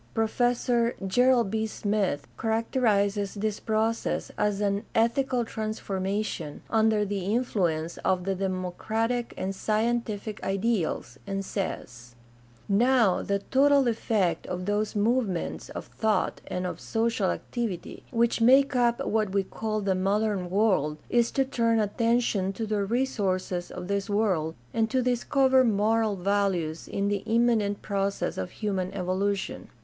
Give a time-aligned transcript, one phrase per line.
[0.15, 1.67] Professor Gerald B.
[1.67, 9.31] Smith characterizes this process as an "ethical transformation" under the influence of the demo cratic
[9.37, 12.15] and scientific ideals, and says:
[12.67, 18.75] Now the total effect of those movements of thought and of social activity which make
[18.75, 23.69] up what we call the modern world is to turn atten tion to the resources
[23.69, 28.97] of this world and to discover moral values in the immanent processes of human evolution
[28.97, 29.67] [Social Idealism and the Changing Theology, p.
[29.67, 29.67] 211].